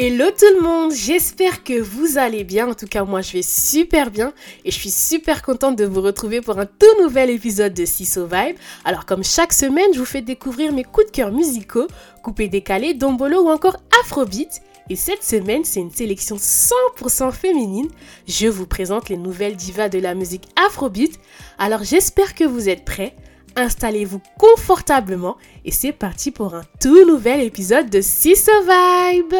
Hello 0.00 0.26
tout 0.30 0.54
le 0.54 0.60
monde, 0.60 0.92
j'espère 0.92 1.64
que 1.64 1.80
vous 1.80 2.18
allez 2.18 2.44
bien. 2.44 2.68
En 2.68 2.74
tout 2.74 2.86
cas, 2.86 3.02
moi 3.02 3.20
je 3.20 3.32
vais 3.32 3.42
super 3.42 4.12
bien 4.12 4.32
et 4.64 4.70
je 4.70 4.78
suis 4.78 4.92
super 4.92 5.42
contente 5.42 5.74
de 5.74 5.86
vous 5.86 6.00
retrouver 6.00 6.40
pour 6.40 6.56
un 6.56 6.66
tout 6.66 7.02
nouvel 7.02 7.30
épisode 7.30 7.74
de 7.74 7.84
Siso 7.84 8.24
Vibe. 8.26 8.54
Alors, 8.84 9.06
comme 9.06 9.24
chaque 9.24 9.52
semaine, 9.52 9.92
je 9.92 9.98
vous 9.98 10.04
fais 10.04 10.22
découvrir 10.22 10.72
mes 10.72 10.84
coups 10.84 11.06
de 11.06 11.10
cœur 11.10 11.32
musicaux, 11.32 11.88
coupés 12.22 12.46
décalés, 12.46 12.94
dombolo 12.94 13.42
ou 13.42 13.50
encore 13.50 13.78
afrobeat. 14.04 14.62
Et 14.88 14.94
cette 14.94 15.24
semaine, 15.24 15.64
c'est 15.64 15.80
une 15.80 15.90
sélection 15.90 16.36
100% 16.36 17.32
féminine. 17.32 17.88
Je 18.28 18.46
vous 18.46 18.66
présente 18.68 19.08
les 19.08 19.16
nouvelles 19.16 19.56
divas 19.56 19.88
de 19.88 19.98
la 19.98 20.14
musique 20.14 20.46
afrobeat. 20.64 21.18
Alors, 21.58 21.82
j'espère 21.82 22.36
que 22.36 22.44
vous 22.44 22.68
êtes 22.68 22.84
prêts. 22.84 23.16
Installez-vous 23.56 24.22
confortablement 24.38 25.38
et 25.64 25.72
c'est 25.72 25.90
parti 25.90 26.30
pour 26.30 26.54
un 26.54 26.62
tout 26.80 27.04
nouvel 27.04 27.40
épisode 27.40 27.90
de 27.90 28.00
Siso 28.00 28.52
Vibe. 28.62 29.34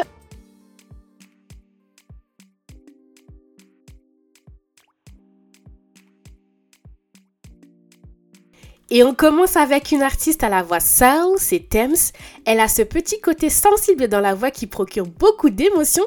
Et 8.90 9.04
on 9.04 9.14
commence 9.14 9.56
avec 9.56 9.92
une 9.92 10.02
artiste 10.02 10.42
à 10.42 10.48
la 10.48 10.62
voix 10.62 10.80
soul, 10.80 11.36
c'est 11.36 11.68
Thames. 11.68 11.94
Elle 12.46 12.58
a 12.58 12.68
ce 12.68 12.80
petit 12.80 13.20
côté 13.20 13.50
sensible 13.50 14.08
dans 14.08 14.20
la 14.20 14.34
voix 14.34 14.50
qui 14.50 14.66
procure 14.66 15.06
beaucoup 15.06 15.50
d'émotions. 15.50 16.06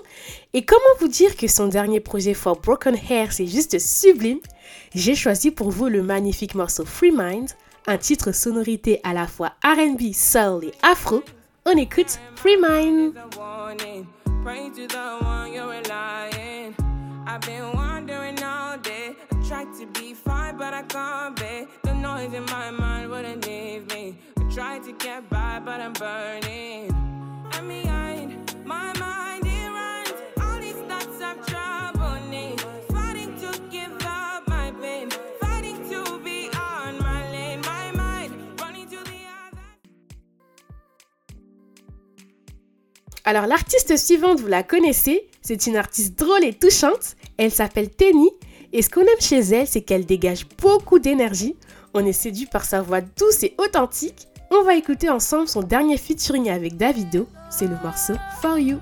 Et 0.53 0.65
comment 0.65 0.81
vous 0.99 1.07
dire 1.07 1.35
que 1.35 1.47
son 1.47 1.67
dernier 1.67 1.99
projet 1.99 2.33
For 2.33 2.59
Broken 2.59 2.97
Hair, 3.07 3.33
c'est 3.33 3.45
juste 3.45 3.77
sublime? 3.77 4.39
J'ai 4.95 5.13
choisi 5.13 5.51
pour 5.51 5.69
vous 5.69 5.89
le 5.89 6.01
magnifique 6.01 6.55
morceau 6.55 6.83
Free 6.83 7.11
Mind, 7.15 7.51
un 7.85 7.97
titre 7.99 8.31
sonorité 8.31 8.99
à 9.03 9.13
la 9.13 9.27
fois 9.27 9.53
RB, 9.63 10.13
soul 10.13 10.65
et 10.65 10.73
afro. 10.81 11.23
On 11.65 11.77
écoute 11.77 12.19
Free 12.35 12.57
Mind. 12.57 13.13
Alors 43.23 43.45
l'artiste 43.45 43.95
suivante, 43.97 44.39
vous 44.39 44.47
la 44.47 44.63
connaissez, 44.63 45.29
c'est 45.41 45.67
une 45.67 45.77
artiste 45.77 46.17
drôle 46.17 46.43
et 46.43 46.53
touchante. 46.53 47.15
Elle 47.37 47.51
s'appelle 47.51 47.89
Tenny 47.89 48.29
et 48.73 48.81
ce 48.81 48.89
qu'on 48.89 49.01
aime 49.01 49.19
chez 49.19 49.39
elle, 49.39 49.67
c'est 49.67 49.81
qu'elle 49.81 50.05
dégage 50.05 50.47
beaucoup 50.61 50.99
d'énergie. 50.99 51.55
On 51.93 52.05
est 52.05 52.13
séduit 52.13 52.45
par 52.45 52.65
sa 52.65 52.81
voix 52.81 53.01
douce 53.01 53.43
et 53.43 53.53
authentique. 53.57 54.27
On 54.49 54.63
va 54.63 54.75
écouter 54.75 55.09
ensemble 55.09 55.47
son 55.47 55.61
dernier 55.61 55.97
featuring 55.97 56.49
avec 56.49 56.77
Davido. 56.77 57.27
C'est 57.49 57.67
le 57.67 57.75
morceau 57.83 58.13
For 58.41 58.57
You. 58.59 58.79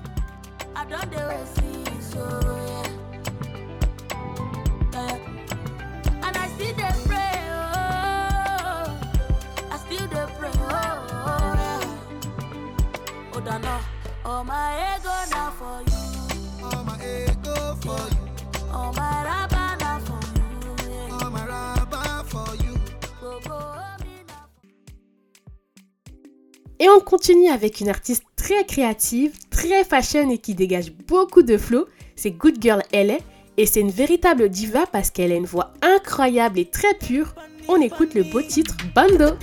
Et 26.82 26.88
on 26.88 26.98
continue 27.00 27.50
avec 27.50 27.80
une 27.80 27.90
artiste 27.90 28.24
très 28.36 28.64
créative, 28.64 29.32
très 29.50 29.84
fashion 29.84 30.30
et 30.30 30.38
qui 30.38 30.54
dégage 30.54 30.92
beaucoup 30.92 31.42
de 31.42 31.58
flow. 31.58 31.86
C'est 32.16 32.30
Good 32.30 32.56
Girl 32.58 32.82
LA 32.94 33.18
et 33.58 33.66
c'est 33.66 33.80
une 33.80 33.90
véritable 33.90 34.48
diva 34.48 34.86
parce 34.86 35.10
qu'elle 35.10 35.30
a 35.30 35.34
une 35.34 35.44
voix 35.44 35.74
incroyable 35.82 36.58
et 36.58 36.64
très 36.64 36.94
pure. 36.94 37.34
On 37.68 37.78
écoute 37.82 38.14
le 38.14 38.22
beau 38.22 38.40
titre 38.40 38.74
Bando. 38.94 39.34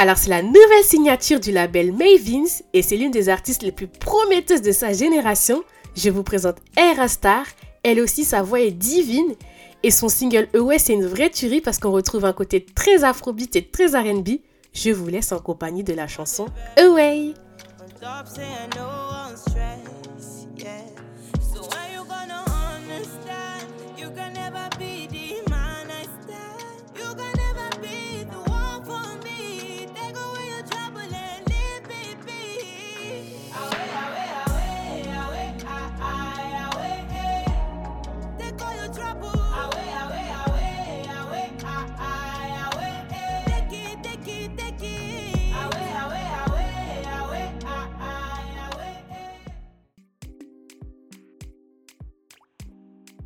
Alors 0.00 0.16
c'est 0.16 0.30
la 0.30 0.42
nouvelle 0.42 0.84
signature 0.84 1.40
du 1.40 1.50
label 1.50 1.90
Mavins 1.90 2.46
et 2.72 2.82
c'est 2.82 2.96
l'une 2.96 3.10
des 3.10 3.28
artistes 3.28 3.64
les 3.64 3.72
plus 3.72 3.88
prometteuses 3.88 4.62
de 4.62 4.70
sa 4.70 4.92
génération. 4.92 5.64
Je 5.96 6.08
vous 6.08 6.22
présente 6.22 6.58
Era 6.76 7.08
Star. 7.08 7.44
Elle 7.82 7.98
aussi, 7.98 8.22
sa 8.22 8.42
voix 8.42 8.60
est 8.60 8.70
divine. 8.70 9.34
Et 9.82 9.90
son 9.90 10.08
single 10.08 10.46
Away, 10.54 10.78
c'est 10.78 10.92
une 10.92 11.04
vraie 11.04 11.30
tuerie 11.30 11.60
parce 11.60 11.80
qu'on 11.80 11.90
retrouve 11.90 12.24
un 12.26 12.32
côté 12.32 12.64
très 12.64 13.02
afrobeat 13.02 13.56
et 13.56 13.66
très 13.66 13.86
RB. 13.86 14.28
Je 14.72 14.90
vous 14.92 15.08
laisse 15.08 15.32
en 15.32 15.40
compagnie 15.40 15.82
de 15.82 15.94
la 15.94 16.06
chanson 16.06 16.46
Away. 16.76 17.34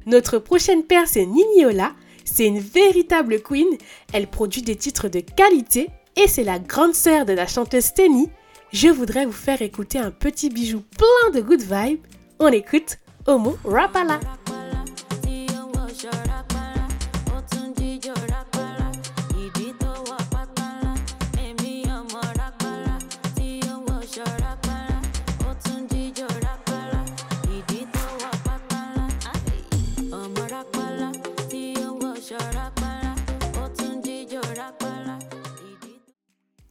Notre 0.07 0.39
prochaine 0.39 0.83
paire, 0.83 1.07
c'est 1.07 1.25
Niniola. 1.25 1.93
C'est 2.25 2.47
une 2.47 2.59
véritable 2.59 3.41
queen. 3.41 3.69
Elle 4.13 4.27
produit 4.27 4.63
des 4.63 4.77
titres 4.77 5.09
de 5.09 5.21
qualité 5.21 5.89
et 6.17 6.29
c'est 6.29 6.45
la 6.45 6.59
grande 6.59 6.95
sœur 6.95 7.25
de 7.25 7.33
la 7.33 7.47
chanteuse 7.47 7.95
Tenny. 7.95 8.29
Je 8.73 8.89
voudrais 8.89 9.27
vous 9.27 9.33
faire 9.33 9.63
écouter 9.63 9.99
un 9.99 10.11
petit 10.11 10.51
bijou 10.51 10.83
plein 10.97 11.31
de 11.35 11.41
good 11.41 11.63
vibes. 11.63 12.01
On 12.39 12.49
écoute 12.49 12.99
Homo 13.27 13.57
Rapala. 13.65 14.21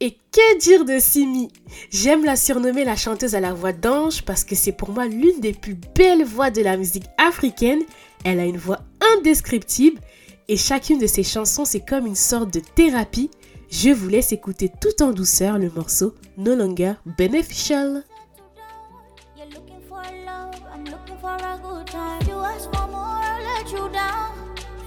Et 0.02 0.18
que 0.32 0.58
dire 0.58 0.84
de 0.84 0.98
Simi? 0.98 1.46
J'aime 1.92 2.24
la 2.24 2.34
surnommer 2.34 2.82
la 2.84 2.96
chanteuse 2.96 3.36
à 3.36 3.40
la 3.40 3.54
voix 3.54 3.72
d'ange 3.72 4.24
parce 4.24 4.42
que 4.42 4.56
c'est 4.56 4.72
pour 4.72 4.90
moi 4.90 5.06
l'une 5.06 5.38
des 5.38 5.52
plus 5.52 5.76
belles 5.94 6.24
voix 6.24 6.50
de 6.50 6.60
la 6.60 6.76
musique 6.76 7.06
africaine. 7.18 7.82
Elle 8.24 8.40
a 8.40 8.44
une 8.44 8.56
voix 8.56 8.80
indescriptible 9.16 10.00
et 10.48 10.56
chacune 10.56 10.98
de 10.98 11.06
ses 11.06 11.22
chansons 11.22 11.64
c'est 11.64 11.86
comme 11.86 12.08
une 12.08 12.16
sorte 12.16 12.52
de 12.52 12.58
thérapie. 12.58 13.30
Je 13.70 13.90
vous 13.90 14.08
laisse 14.08 14.32
écouter 14.32 14.72
tout 14.80 15.04
en 15.04 15.12
douceur 15.12 15.56
le 15.56 15.70
morceau 15.70 16.16
No 16.36 16.56
Longer 16.56 16.94
Beneficial 17.16 18.02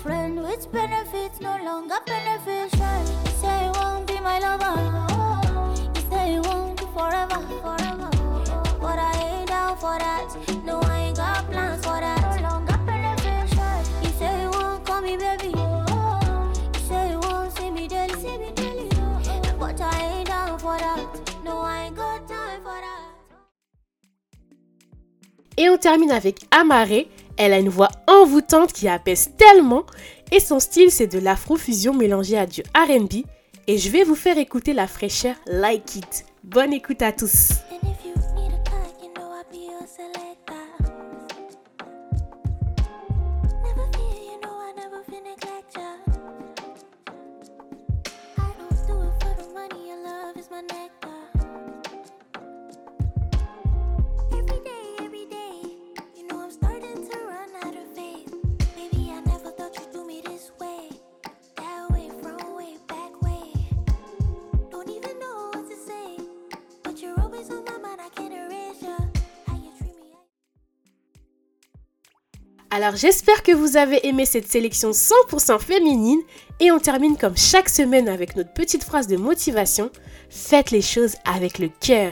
friend 0.05 0.37
with 0.43 0.71
benefits, 0.71 1.41
no 1.41 1.57
longer 1.65 1.97
beneficial. 2.05 3.05
Say 3.41 3.71
won't 3.73 4.05
be 4.05 4.19
my 4.19 4.37
lover. 4.37 4.75
Forever, 6.95 7.39
forever. 7.63 8.09
But 8.79 8.99
I 8.99 9.13
ain't 9.25 9.47
down 9.47 9.75
for 9.77 9.97
that. 9.97 10.27
No, 10.63 10.79
I 10.83 11.11
got 11.15 11.49
plans 11.49 11.83
for 11.83 11.99
that. 11.99 12.23
I 19.81 20.01
ain't 20.13 20.27
down 20.27 20.59
for 20.59 20.77
that. 20.77 20.99
No, 21.43 21.59
I 21.61 21.89
got 21.95 22.27
time 22.29 22.61
for 22.63 22.79
that. 22.85 23.01
Et 25.57 25.69
on 25.69 25.77
termine 25.77 26.11
avec 26.11 26.45
Amaré, 26.51 27.09
elle 27.37 27.53
a 27.53 27.59
une 27.59 27.69
voix 27.69 27.89
envoûtante 28.07 28.73
qui 28.73 28.87
apaise 28.87 29.31
tellement 29.37 29.85
et 30.31 30.39
son 30.39 30.59
style 30.59 30.91
c'est 30.91 31.07
de 31.07 31.19
l'afrofusion 31.19 31.93
mélangée 31.93 32.37
à 32.37 32.45
du 32.45 32.61
RB. 32.75 33.25
Et 33.67 33.77
je 33.77 33.89
vais 33.89 34.03
vous 34.03 34.15
faire 34.15 34.37
écouter 34.37 34.73
la 34.73 34.87
fraîcheur 34.87 35.35
Like 35.47 35.95
It. 35.95 36.25
Bonne 36.43 36.73
écoute 36.73 37.01
à 37.01 37.11
tous. 37.11 37.64
Alors 72.75 72.97
j'espère 72.97 73.41
que 73.41 73.53
vous 73.53 73.77
avez 73.77 74.05
aimé 74.05 74.25
cette 74.25 74.51
sélection 74.51 74.91
100% 74.91 75.61
féminine 75.61 76.19
et 76.59 76.73
on 76.73 76.79
termine 76.79 77.15
comme 77.15 77.37
chaque 77.37 77.69
semaine 77.69 78.09
avec 78.09 78.35
notre 78.35 78.51
petite 78.51 78.83
phrase 78.83 79.07
de 79.07 79.15
motivation. 79.15 79.89
Faites 80.29 80.71
les 80.71 80.81
choses 80.81 81.15
avec 81.23 81.57
le 81.57 81.69
cœur. 81.69 82.11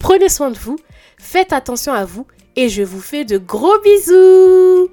Prenez 0.00 0.28
soin 0.28 0.50
de 0.50 0.58
vous, 0.58 0.76
faites 1.20 1.52
attention 1.52 1.92
à 1.92 2.04
vous 2.04 2.26
et 2.56 2.68
je 2.68 2.82
vous 2.82 3.00
fais 3.00 3.24
de 3.24 3.38
gros 3.38 3.78
bisous 3.84 4.90